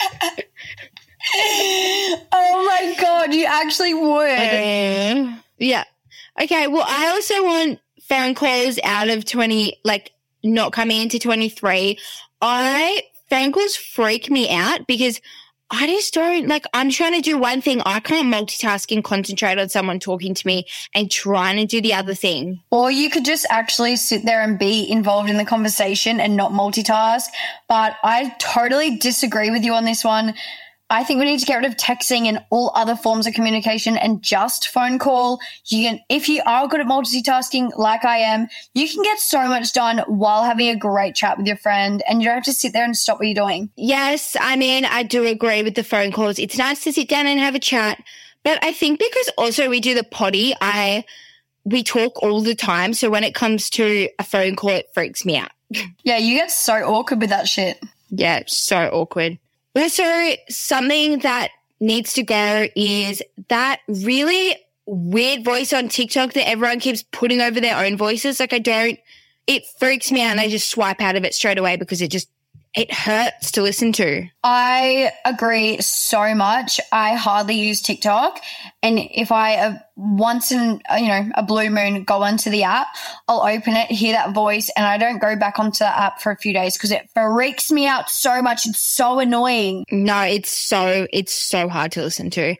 [2.32, 4.30] Oh my god, you actually would.
[4.30, 5.84] Uh, yeah.
[6.40, 6.68] Okay.
[6.68, 10.12] Well, I also want phone calls out of 20, like
[10.42, 11.98] not coming into 23.
[12.40, 15.20] I, calls freak me out because
[15.68, 17.82] I just don't like, I'm trying to do one thing.
[17.84, 21.92] I can't multitask and concentrate on someone talking to me and trying to do the
[21.92, 22.60] other thing.
[22.70, 26.52] Or you could just actually sit there and be involved in the conversation and not
[26.52, 27.24] multitask.
[27.68, 30.34] But I totally disagree with you on this one.
[30.88, 33.96] I think we need to get rid of texting and all other forms of communication
[33.96, 35.40] and just phone call.
[35.64, 39.48] You can, if you are good at multitasking like I am, you can get so
[39.48, 42.52] much done while having a great chat with your friend and you don't have to
[42.52, 43.70] sit there and stop what you're doing.
[43.76, 46.38] Yes, I mean, I do agree with the phone calls.
[46.38, 48.00] It's nice to sit down and have a chat.
[48.44, 51.04] But I think because also we do the potty, I,
[51.64, 52.94] we talk all the time.
[52.94, 55.50] So when it comes to a phone call, it freaks me out.
[56.04, 57.82] Yeah, you get so awkward with that shit.
[58.10, 59.40] Yeah, it's so awkward.
[59.76, 66.80] So something that needs to go is that really weird voice on TikTok that everyone
[66.80, 68.40] keeps putting over their own voices.
[68.40, 68.98] Like I don't,
[69.46, 72.10] it freaks me out and I just swipe out of it straight away because it
[72.10, 72.28] just,
[72.76, 74.28] it hurts to listen to.
[74.44, 76.78] I agree so much.
[76.92, 78.38] I hardly use TikTok.
[78.82, 82.64] And if I uh, once in, uh, you know, a blue moon go onto the
[82.64, 82.88] app,
[83.28, 86.30] I'll open it, hear that voice, and I don't go back onto the app for
[86.30, 88.66] a few days because it freaks me out so much.
[88.66, 89.86] It's so annoying.
[89.90, 92.56] No, it's so, it's so hard to listen to.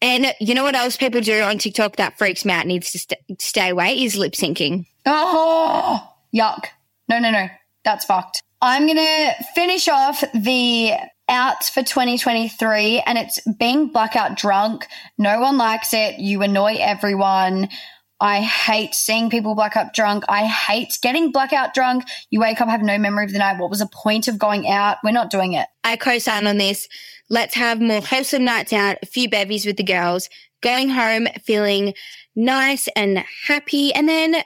[0.00, 2.98] And you know what else people do on TikTok that freaks me out needs to
[3.00, 4.86] st- stay away is lip syncing.
[5.04, 6.66] Oh, yuck.
[7.08, 7.48] No, no, no.
[7.84, 8.42] That's fucked.
[8.62, 10.92] I'm going to finish off the
[11.30, 14.86] outs for 2023 and it's being blackout drunk.
[15.16, 16.18] No one likes it.
[16.18, 17.68] You annoy everyone.
[18.20, 20.24] I hate seeing people blackout drunk.
[20.28, 22.04] I hate getting blackout drunk.
[22.28, 23.58] You wake up, have no memory of the night.
[23.58, 24.98] What was the point of going out?
[25.02, 25.66] We're not doing it.
[25.84, 26.86] I co-sign on this.
[27.30, 30.28] Let's have more wholesome nights out, a few bevies with the girls,
[30.62, 31.94] going home feeling
[32.36, 34.36] nice and happy, and then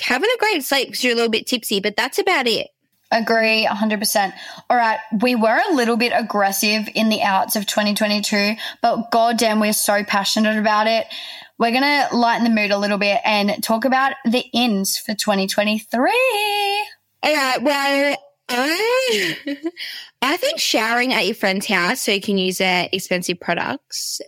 [0.00, 2.68] having a great sleep because you're a little bit tipsy, but that's about it.
[3.12, 4.32] Agree 100%.
[4.68, 4.98] All right.
[5.20, 10.04] We were a little bit aggressive in the outs of 2022, but goddamn, we're so
[10.04, 11.06] passionate about it.
[11.58, 15.14] We're going to lighten the mood a little bit and talk about the ins for
[15.14, 16.10] 2023.
[17.22, 17.62] All right.
[17.62, 18.16] Well,
[20.22, 24.20] I, think showering at your friend's house so you can use their expensive products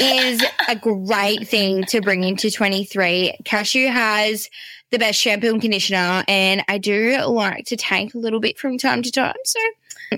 [0.00, 3.38] is a great thing to bring into 23.
[3.44, 4.50] Cashew has
[4.90, 8.78] the best shampoo and conditioner, and I do like to take a little bit from
[8.78, 9.34] time to time.
[9.44, 9.60] So,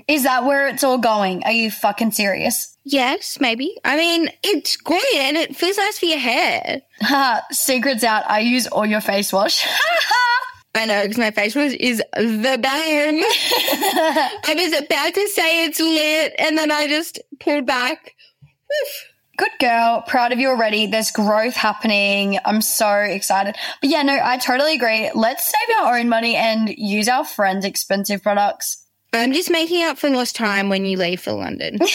[0.07, 1.43] Is that where it's all going?
[1.43, 2.67] Are you fucking serious?
[2.83, 3.75] yes, maybe.
[3.85, 6.81] I mean, it's great and it feels nice for your hair.
[7.01, 8.23] Ha, secrets out.
[8.29, 9.65] I use all your face wash.
[10.75, 13.21] I know, because my face wash is the bang.
[13.23, 18.15] I was about to say it's lit, and then I just pulled back.
[18.43, 19.10] Oof.
[19.41, 20.03] Good girl.
[20.05, 20.85] Proud of you already.
[20.85, 22.37] There's growth happening.
[22.45, 23.55] I'm so excited.
[23.81, 25.09] But yeah, no, I totally agree.
[25.15, 28.85] Let's save our own money and use our friends' expensive products.
[29.13, 31.79] I'm just making up for lost time when you leave for London.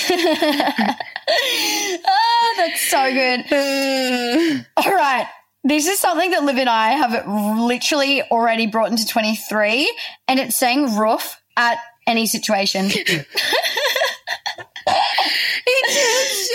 [1.28, 3.40] Oh, that's so good.
[4.76, 5.26] All right.
[5.64, 7.26] This is something that Liv and I have
[7.60, 9.92] literally already brought into 23,
[10.28, 12.90] and it's saying roof at any situation.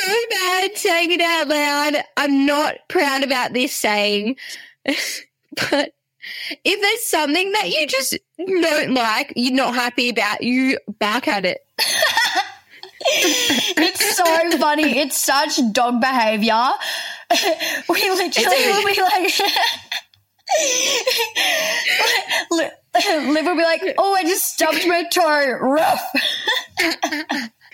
[0.02, 2.04] So bad saying it out loud.
[2.18, 4.38] I'm not proud about this saying,
[4.86, 5.94] but
[6.64, 11.46] if there's something that you just don't like, you're not happy about, you back at
[11.46, 11.60] it.
[13.04, 14.98] it's so funny.
[15.00, 16.70] It's such dog behavior.
[17.88, 19.32] We literally will be like,
[22.94, 25.58] Liv will be like, oh, I just stubbed my toe.
[25.62, 26.02] Rough.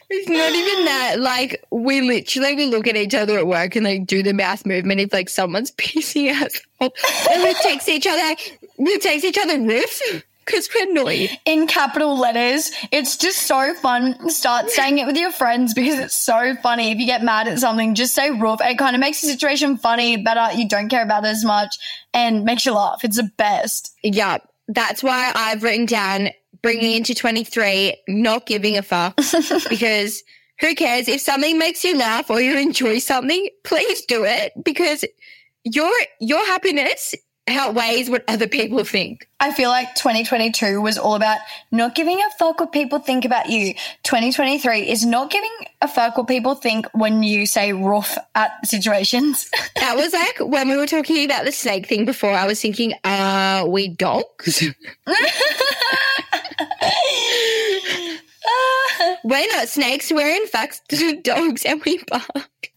[0.10, 1.20] It's not even that.
[1.20, 4.66] Like, we literally we look at each other at work and like do the mouth
[4.66, 6.94] movement if like someone's pissing us off.
[7.30, 8.36] And we text each other,
[8.78, 11.30] we text each other riff because we're annoyed.
[11.46, 12.72] in capital letters.
[12.92, 14.30] It's just so fun.
[14.30, 16.92] Start saying it with your friends because it's so funny.
[16.92, 18.62] If you get mad at something, just say roof.
[18.62, 20.58] It kind of makes the situation funny, better.
[20.58, 21.78] You don't care about it as much
[22.14, 23.04] and makes you laugh.
[23.04, 23.94] It's the best.
[24.04, 24.38] Yeah,
[24.70, 26.30] that's why I've written down
[26.62, 26.98] bringing mm-hmm.
[26.98, 29.16] into 23, not giving a fuck
[29.70, 30.24] because
[30.60, 35.06] who cares if something makes you laugh or you enjoy something, please do it because
[35.64, 37.14] your your happiness
[37.48, 39.28] outweighs what other people think.
[39.40, 41.38] I feel like 2022 was all about
[41.72, 43.74] not giving a fuck what people think about you.
[44.04, 49.50] 2023 is not giving a fuck what people think when you say rough at situations.
[49.78, 52.94] That was like when we were talking about the snake thing before, I was thinking,
[53.06, 54.62] are we dogs?
[59.28, 60.82] we're not snakes, we're in fact
[61.24, 62.72] dogs and we bark.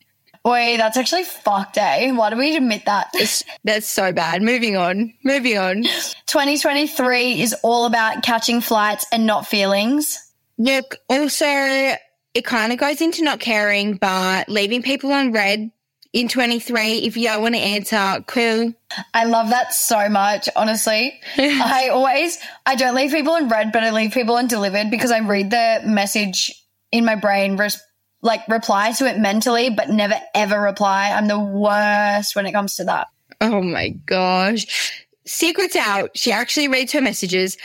[0.44, 2.10] Wait, that's actually fucked, eh?
[2.12, 3.12] Why do we admit that?
[3.64, 4.40] That's so bad.
[4.40, 5.12] Moving on.
[5.22, 5.82] Moving on.
[5.82, 10.18] 2023 is all about catching flights and not feelings.
[10.56, 15.70] Look, also, it kind of goes into not caring, but leaving people on red
[16.12, 18.74] in 23, if you don't want to answer, cool.
[19.14, 21.20] I love that so much, honestly.
[21.36, 25.12] I always, I don't leave people in red, but I leave people in delivered because
[25.12, 26.52] I read the message
[26.90, 27.80] in my brain, res-
[28.22, 31.10] like reply to it mentally, but never ever reply.
[31.10, 33.08] I'm the worst when it comes to that.
[33.40, 35.04] Oh my gosh.
[35.24, 36.10] Secret's out.
[36.16, 37.56] She actually reads her messages,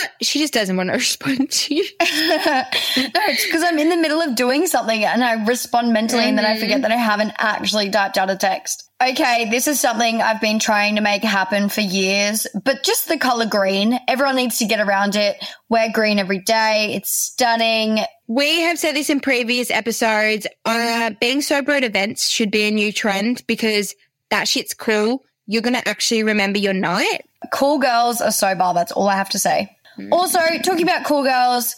[0.00, 1.84] but she just doesn't want to respond to you.
[2.00, 6.30] no, it's because I'm in the middle of doing something and I respond mentally mm-hmm.
[6.30, 8.90] and then I forget that I haven't actually typed out a text.
[9.02, 13.18] Okay, this is something I've been trying to make happen for years, but just the
[13.18, 13.98] color green.
[14.08, 15.36] Everyone needs to get around it.
[15.68, 16.94] Wear green every day.
[16.94, 17.98] It's stunning.
[18.28, 20.46] We have said this in previous episodes.
[20.64, 23.94] Uh, being sober at events should be a new trend because
[24.30, 27.22] that shit's cool you're going to actually remember your night.
[27.52, 28.72] Cool girls are sober.
[28.74, 29.73] That's all I have to say.
[29.98, 30.12] Mm.
[30.12, 31.76] Also, talking about cool girls,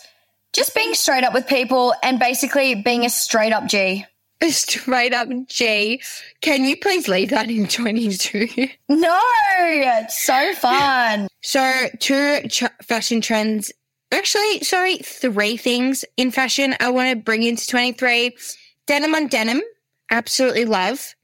[0.52, 4.04] just being straight up with people and basically being a straight up G.
[4.42, 6.02] A straight up G.
[6.40, 8.68] Can you please leave that in 22?
[8.88, 9.20] No,
[9.60, 11.28] it's so fun.
[11.42, 13.72] so, two ch- fashion trends.
[14.12, 18.36] Actually, sorry, three things in fashion I want to bring into 23.
[18.86, 19.62] Denim on denim.
[20.10, 21.14] Absolutely love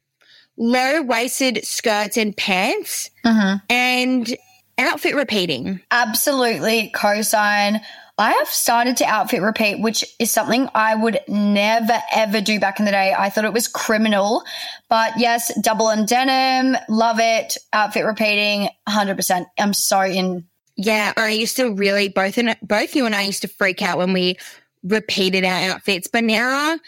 [0.57, 3.57] low waisted skirts and pants mm-hmm.
[3.71, 4.37] and
[4.79, 5.81] outfit repeating.
[5.91, 7.81] Absolutely co-sign.
[8.19, 12.79] I have started to outfit repeat, which is something I would never ever do back
[12.79, 13.15] in the day.
[13.17, 14.45] I thought it was criminal.
[14.89, 17.57] But yes, double and denim, love it.
[17.73, 19.47] Outfit repeating, 100%.
[19.59, 20.47] I'm so in.
[20.77, 23.99] Yeah, I used to really, both, and both you and I used to freak out
[23.99, 24.37] when we
[24.83, 26.09] repeated our outfits.
[26.09, 26.79] But now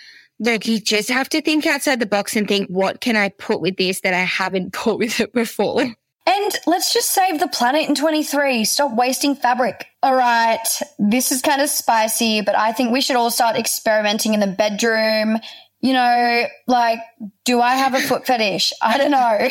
[0.41, 3.61] Look, you just have to think outside the box and think, what can I put
[3.61, 5.95] with this that I haven't put with it before?
[6.27, 8.65] And let's just save the planet in 23.
[8.65, 9.87] Stop wasting fabric.
[10.03, 10.65] All right.
[10.99, 14.47] This is kind of spicy, but I think we should all start experimenting in the
[14.47, 15.39] bedroom.
[15.81, 16.99] You know, like,
[17.45, 18.73] do I have a foot fetish?
[18.81, 19.49] I don't know.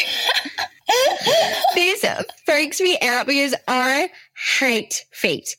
[1.76, 2.06] this
[2.46, 4.10] freaks me out because I
[4.60, 5.56] hate feet.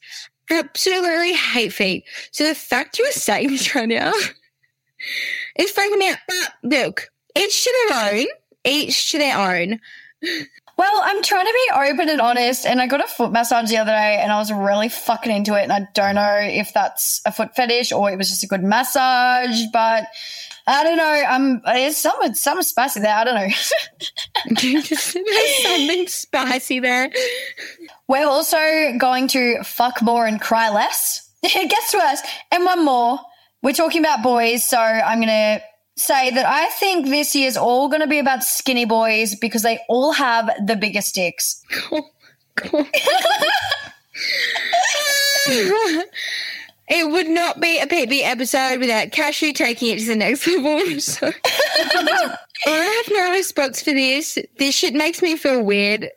[0.50, 2.04] Absolutely hate feet.
[2.32, 4.12] So the fact you are saying this right now
[5.56, 6.18] it's freaking me out.
[6.26, 8.26] But look, each to their own.
[8.64, 9.80] Each to their own.
[10.76, 13.76] Well, I'm trying to be open and honest, and I got a foot massage the
[13.76, 15.62] other day, and I was really fucking into it.
[15.62, 18.64] And I don't know if that's a foot fetish or it was just a good
[18.64, 20.06] massage, but
[20.66, 21.04] I don't know.
[21.04, 23.14] I'm it's some some spicy there.
[23.14, 23.54] I don't know.
[24.60, 27.10] There's something spicy there.
[28.08, 28.58] We're also
[28.98, 31.30] going to fuck more and cry less.
[31.42, 32.22] It gets worse.
[32.50, 33.18] And one more.
[33.62, 35.62] We're talking about boys, so I'm going to
[35.96, 39.80] say that I think this year's all going to be about skinny boys because they
[39.88, 41.62] all have the biggest dicks.
[45.46, 51.00] it would not be a PP episode without Cashew taking it to the next level.
[51.00, 51.32] So.
[52.66, 54.38] I have no response for this.
[54.58, 56.10] This shit makes me feel weird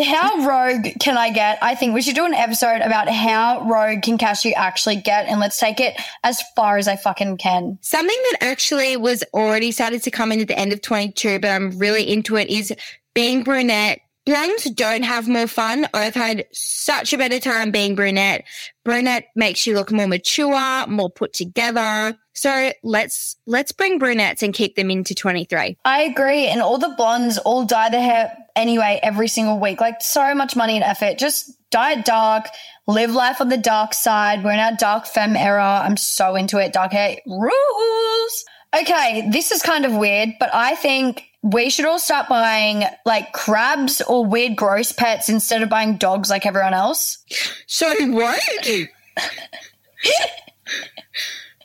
[0.00, 1.58] how rogue can I get?
[1.62, 5.40] I think we should do an episode about how rogue can Cashew actually get, and
[5.40, 7.78] let's take it as far as I fucking can.
[7.80, 11.48] Something that actually was already started to come in at the end of 22, but
[11.48, 12.74] I'm really into it is
[13.14, 14.00] being brunette.
[14.26, 15.88] Blondes don't have more fun.
[15.94, 18.44] I've had such a better time being brunette.
[18.84, 22.16] Brunette makes you look more mature, more put together.
[22.34, 25.76] So let's let's bring brunettes and keep them into 23.
[25.84, 26.46] I agree.
[26.46, 29.80] And all the blondes all dye their hair anyway every single week.
[29.80, 31.18] Like so much money and effort.
[31.18, 32.46] Just diet dark,
[32.86, 34.44] live life on the dark side.
[34.44, 35.82] We're in our dark femme era.
[35.84, 36.72] I'm so into it.
[36.72, 38.44] Dark hair rules.
[38.74, 43.32] Okay, this is kind of weird, but I think we should all start buying like
[43.32, 47.18] crabs or weird gross pets instead of buying dogs like everyone else.
[47.66, 48.40] So what?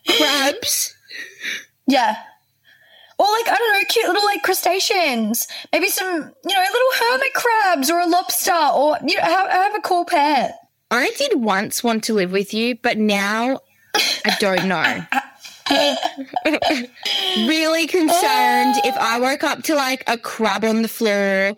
[0.07, 0.95] crabs?
[1.87, 2.15] Yeah.
[3.17, 5.47] Or like, I don't know, cute little like crustaceans.
[5.71, 9.75] Maybe some, you know, little hermit crabs or a lobster or, you know, have, have
[9.75, 10.57] a cool pet.
[10.91, 13.59] I did once want to live with you, but now
[13.95, 15.05] I don't know.
[17.47, 21.53] really concerned if I woke up to like a crab on the floor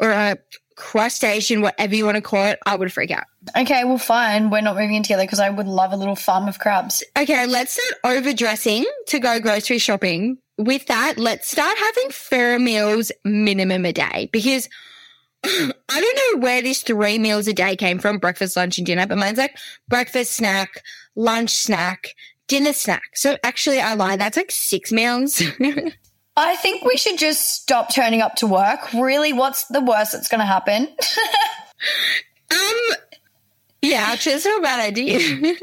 [0.00, 0.36] or a
[0.76, 3.24] crustacean, whatever you want to call it, I would freak out.
[3.56, 4.50] Okay, well, fine.
[4.50, 7.02] We're not moving in together because I would love a little farm of crabs.
[7.16, 10.38] Okay, let's start overdressing to go grocery shopping.
[10.58, 14.68] With that, let's start having four meals minimum a day because
[15.44, 19.06] I don't know where this three meals a day came from breakfast, lunch, and dinner,
[19.06, 19.56] but mine's like
[19.88, 20.82] breakfast, snack,
[21.14, 22.14] lunch, snack,
[22.48, 23.02] dinner, snack.
[23.14, 24.16] So actually, I lie.
[24.16, 25.42] That's like six meals.
[26.36, 28.92] I think we should just stop turning up to work.
[28.92, 30.88] Really, what's the worst that's going to happen?
[32.50, 32.96] um,
[33.90, 35.18] yeah, actually, it's not a bad idea.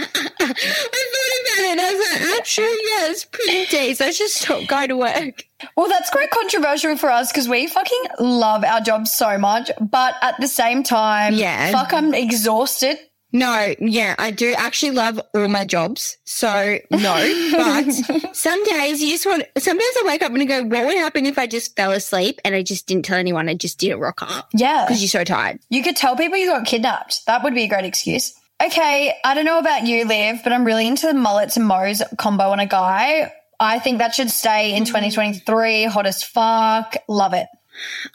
[0.40, 4.00] I thought about it I was like, actually, yeah, it's pretty days.
[4.00, 5.44] I just stop going to work.
[5.76, 9.70] Well, that's quite controversial for us because we fucking love our jobs so much.
[9.80, 11.70] But at the same time, Yeah.
[11.72, 12.98] fuck, I'm exhausted.
[13.32, 16.16] No, yeah, I do actually love all my jobs.
[16.24, 17.90] So no, but
[18.34, 21.26] some days you just want, sometimes I wake up and I go, what would happen
[21.26, 23.48] if I just fell asleep and I just didn't tell anyone?
[23.48, 24.86] I just didn't rock up Yeah.
[24.86, 25.58] because you're so tired.
[25.68, 27.26] You could tell people you got kidnapped.
[27.26, 28.32] That would be a great excuse.
[28.62, 32.02] Okay, I don't know about you, Liv, but I'm really into the mullets and mows
[32.16, 33.32] combo on a guy.
[33.60, 34.94] I think that should stay in mm-hmm.
[34.94, 35.84] 2023.
[35.84, 36.96] Hot as fuck.
[37.08, 37.46] Love it.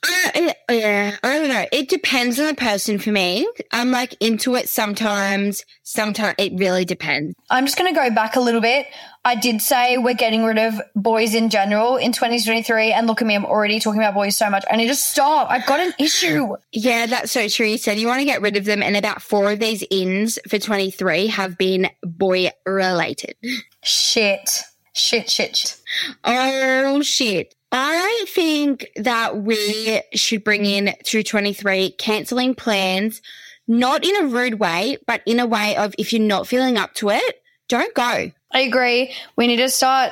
[0.04, 1.66] Uh, yeah, I don't know.
[1.72, 3.48] It depends on the person for me.
[3.72, 5.64] I'm like into it sometimes.
[5.84, 7.36] Sometimes it really depends.
[7.50, 8.88] I'm just going to go back a little bit.
[9.26, 12.92] I did say we're getting rid of boys in general in 2023.
[12.92, 14.66] And look at me, I'm already talking about boys so much.
[14.70, 15.50] I need to stop.
[15.50, 16.56] I've got an issue.
[16.72, 17.68] Yeah, that's so true.
[17.68, 20.40] You said you want to get rid of them, and about four of these ins
[20.48, 23.36] for 23 have been boy related.
[23.84, 24.64] Shit.
[24.96, 25.82] Shit, shit, shit.
[26.24, 27.56] Oh shit.
[27.76, 33.20] I think that we should bring in through 23 cancelling plans,
[33.68, 36.94] not in a rude way, but in a way of if you're not feeling up
[36.96, 38.32] to it, don't go.
[38.52, 39.16] I agree.
[39.36, 40.12] We need to start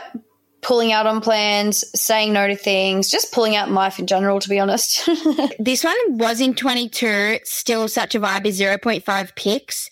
[0.61, 4.39] pulling out on plans, saying no to things, just pulling out in life in general,
[4.39, 5.07] to be honest.
[5.59, 9.91] This one was in 22, still such a vibe is 0.5 pics.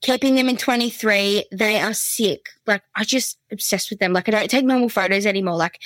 [0.00, 2.46] Keeping them in 23, they are sick.
[2.66, 4.14] Like, I just obsessed with them.
[4.14, 5.56] Like, I don't take normal photos anymore.
[5.56, 5.78] Like,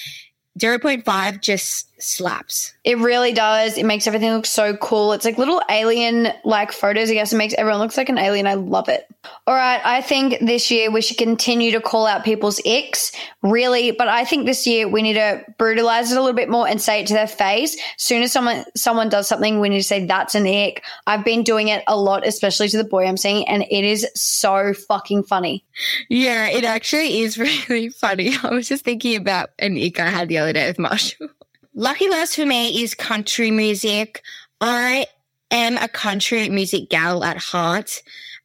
[0.58, 2.74] 0.5 just slaps.
[2.84, 3.78] it really does.
[3.78, 5.12] It makes everything look so cool.
[5.12, 7.10] It's like little alien like photos.
[7.10, 8.46] I guess it makes everyone looks like an alien.
[8.46, 9.06] I love it.
[9.46, 9.80] All right.
[9.84, 13.90] I think this year we should continue to call out people's icks, really.
[13.90, 16.80] But I think this year we need to brutalize it a little bit more and
[16.80, 17.76] say it to their face.
[17.96, 20.84] Soon as someone someone does something, we need to say that's an ick.
[21.06, 24.06] I've been doing it a lot, especially to the boy I'm seeing, and it is
[24.14, 25.64] so fucking funny.
[26.08, 27.38] Yeah, it actually is
[27.68, 28.36] really funny.
[28.42, 31.28] I was just thinking about an ick I had the other day with Marshall.
[31.76, 34.22] Lucky last for me is country music.
[34.60, 35.08] I
[35.50, 38.00] am a country music gal at heart.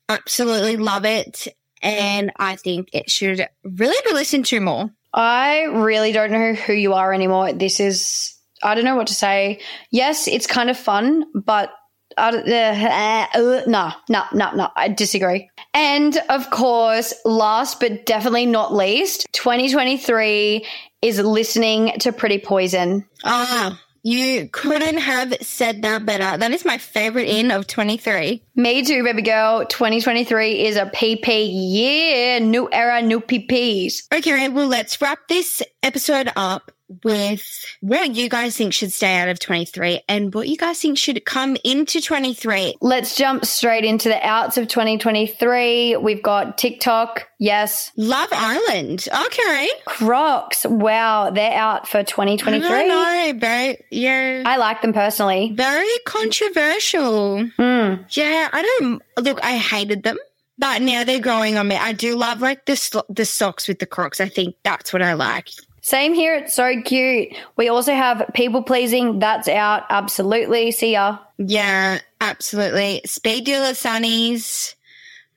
[0.10, 1.48] Absolutely love it.
[1.84, 4.90] And I think it should really be listened to more.
[5.14, 7.54] I really don't know who you are anymore.
[7.54, 9.60] This is, I don't know what to say.
[9.92, 11.72] Yes, it's kind of fun, but
[12.18, 15.50] I uh, uh, no, no, no, no, I disagree.
[15.74, 20.66] And of course, last but definitely not least, 2023
[21.02, 23.06] is listening to Pretty Poison.
[23.24, 26.38] Ah, you couldn't have said that better.
[26.38, 28.42] That is my favorite in of 23.
[28.56, 29.66] Me too, baby girl.
[29.66, 32.40] 2023 is a PP year.
[32.40, 34.04] New era, new PPs.
[34.14, 36.72] Okay, well, let's wrap this episode up
[37.04, 40.98] with what you guys think should stay out of 23 and what you guys think
[40.98, 42.76] should come into 23.
[42.82, 45.98] Let's jump straight into the outs of 2023.
[45.98, 47.28] We've got TikTok.
[47.40, 47.92] Yes.
[47.96, 49.08] Love Island.
[49.26, 49.70] Okay.
[49.86, 50.66] Crocs.
[50.66, 52.68] Wow, they're out for I 2023.
[52.68, 54.44] don't know, very, yeah.
[54.46, 55.54] I like them personally.
[55.56, 57.46] very controversial.
[57.58, 57.96] Hmm.
[58.12, 60.18] Yeah, I don't, look, I hated them.
[60.58, 61.78] But now they're growing on me.
[61.78, 64.20] I do love like the the socks with the Crocs.
[64.20, 65.48] I think that's what I like.
[65.90, 66.36] Same here.
[66.36, 67.30] It's so cute.
[67.58, 69.18] We also have people pleasing.
[69.18, 69.86] That's out.
[69.90, 70.70] Absolutely.
[70.70, 71.18] See ya.
[71.40, 73.02] Yeah, absolutely.
[73.06, 74.76] Speed dealer sunnies.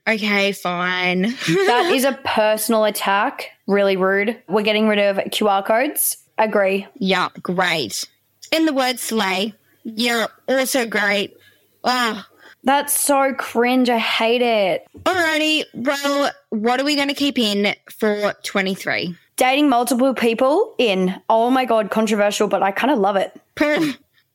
[0.07, 1.23] Okay, fine.
[1.23, 3.47] That is a personal attack.
[3.67, 4.43] Really rude.
[4.47, 6.19] We're getting rid of QR codes.
[6.37, 6.87] Agree.
[6.97, 8.05] yeah, great.
[8.51, 9.55] In the word slay.
[9.85, 11.35] You're also great.
[11.83, 12.25] Wow.
[12.63, 13.89] That's so cringe.
[13.89, 14.87] I hate it.
[14.99, 15.65] Alrighty.
[15.73, 19.17] Well, what are we going to keep in for 23?
[19.43, 21.21] Dating multiple people in.
[21.29, 23.33] Oh my God, controversial, but I kind of love it.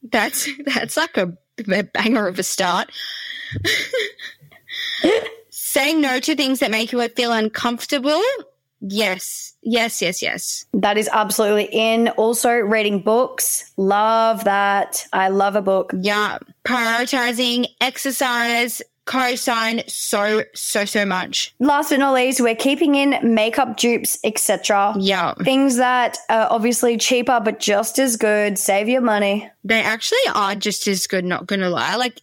[0.03, 1.31] That's that's like a,
[1.71, 2.91] a banger of a start.
[5.49, 8.21] Saying no to things that make you feel uncomfortable.
[8.81, 10.65] Yes, yes, yes, yes.
[10.73, 12.09] That is absolutely in.
[12.09, 13.71] Also, reading books.
[13.77, 15.07] Love that.
[15.13, 15.93] I love a book.
[16.01, 21.55] Yeah, prioritizing exercise, co-sign so so so much.
[21.59, 24.95] Last but not least, we're keeping in makeup dupes, etc.
[24.99, 25.33] Yeah.
[25.43, 28.59] Things that are obviously cheaper but just as good.
[28.59, 29.49] Save your money.
[29.63, 31.95] They actually are just as good, not gonna lie.
[31.95, 32.21] Like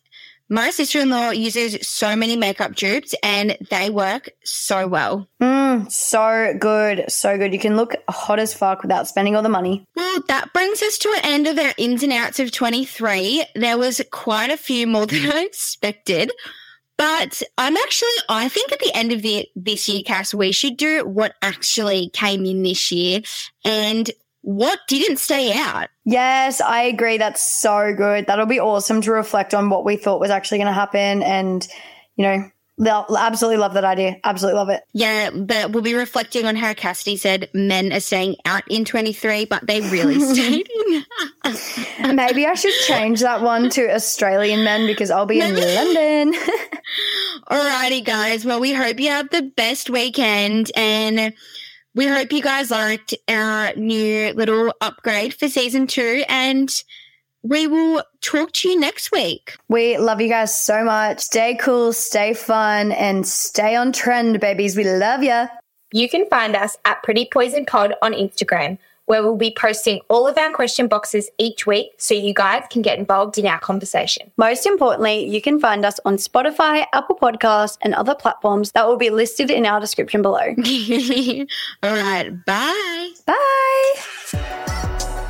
[0.49, 5.27] my sister in law uses so many makeup dupes and they work so well.
[5.41, 7.05] Mm, so good.
[7.09, 7.53] So good.
[7.55, 9.87] You can look hot as fuck without spending all the money.
[9.97, 13.45] Well, that brings us to an end of our ins and outs of 23.
[13.55, 16.31] There was quite a few more than I expected.
[16.97, 20.77] But I'm actually, I think at the end of the, this year, Cass, we should
[20.77, 23.21] do what actually came in this year
[23.65, 24.11] and
[24.43, 25.89] what didn't stay out.
[26.05, 27.19] Yes, I agree.
[27.19, 28.27] That's so good.
[28.27, 31.23] That'll be awesome to reflect on what we thought was actually going to happen.
[31.23, 31.67] And,
[32.17, 34.17] you know, they'll absolutely love that idea.
[34.25, 34.83] Absolutely love it.
[34.93, 39.45] Yeah, but we'll be reflecting on how Cassidy said men are staying out in 23,
[39.45, 41.05] but they really stayed in.
[42.17, 46.35] Maybe I should change that one to Australian men because I'll be in London.
[47.51, 48.45] Alrighty, guys.
[48.45, 51.33] Well, we hope you have the best weekend and
[51.95, 56.69] we hope you guys liked our new little upgrade for season two and
[57.45, 59.57] we will talk to you next week.
[59.69, 61.21] We love you guys so much.
[61.21, 64.77] Stay cool, stay fun, and stay on trend, babies.
[64.77, 65.45] We love you.
[65.93, 70.27] You can find us at Pretty Poison Pod on Instagram, where we'll be posting all
[70.27, 74.33] of our question boxes each week so you guys can get involved in our conversation.
[74.39, 78.97] Most importantly, you can find us on Spotify, Apple Podcasts, and other platforms that will
[78.97, 80.41] be listed in our description below.
[81.83, 82.31] all right.
[82.47, 83.11] Bye.
[83.27, 85.21] Bye.